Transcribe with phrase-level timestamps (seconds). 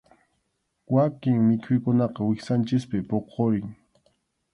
[0.93, 3.67] Wakin mikhuykunaqa wiksanchikpi puqurin.